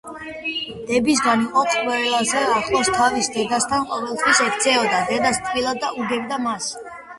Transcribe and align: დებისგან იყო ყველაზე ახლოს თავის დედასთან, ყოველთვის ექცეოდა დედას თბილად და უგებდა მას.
დებისგან 0.87 1.43
იყო 1.47 1.65
ყველაზე 1.73 2.41
ახლოს 2.55 2.91
თავის 2.97 3.31
დედასთან, 3.37 3.87
ყოველთვის 3.93 4.43
ექცეოდა 4.49 5.05
დედას 5.13 5.41
თბილად 5.47 5.85
და 5.87 5.95
უგებდა 6.03 6.45
მას. 6.51 6.75